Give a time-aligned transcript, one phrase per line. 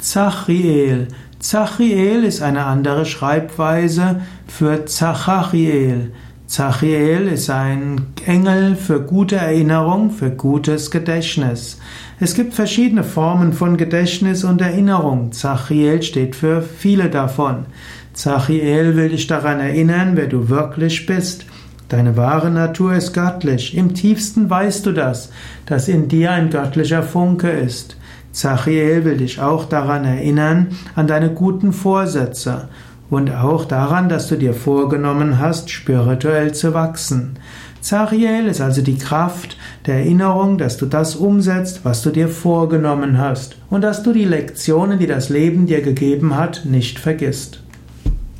[0.00, 1.08] Zachiel.
[1.40, 6.12] Zachiel ist eine andere Schreibweise für Zachariel.
[6.46, 11.78] Zachiel ist ein Engel für gute Erinnerung, für gutes Gedächtnis.
[12.18, 15.32] Es gibt verschiedene Formen von Gedächtnis und Erinnerung.
[15.32, 17.66] Zachiel steht für viele davon.
[18.14, 21.44] Zachiel will dich daran erinnern, wer du wirklich bist.
[21.90, 23.76] Deine wahre Natur ist göttlich.
[23.76, 25.30] Im tiefsten weißt du das,
[25.66, 27.96] dass in dir ein göttlicher Funke ist.
[28.32, 32.68] Zachiel will dich auch daran erinnern, an deine guten Vorsätze
[33.10, 37.38] und auch daran, dass du dir vorgenommen hast, spirituell zu wachsen.
[37.80, 39.56] Zachiel ist also die Kraft
[39.86, 44.26] der Erinnerung, dass du das umsetzt, was du dir vorgenommen hast und dass du die
[44.26, 47.62] Lektionen, die das Leben dir gegeben hat, nicht vergisst.